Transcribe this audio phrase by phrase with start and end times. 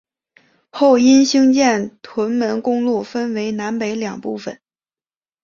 [0.71, 4.59] 后因兴建屯门公路分为南北两部份。